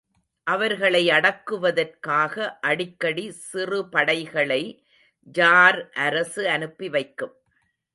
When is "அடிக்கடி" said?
2.61-3.25